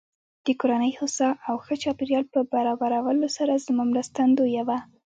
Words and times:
د 0.45 0.47
کورنۍ 0.59 0.91
هوسا 0.99 1.29
او 1.47 1.55
ښه 1.65 1.75
چاپېريال 1.83 2.23
په 2.33 2.39
برابرولو 2.53 3.27
سره 3.37 3.61
زما 3.65 3.83
مرستندويه 3.91 4.61
وه. 4.67 4.77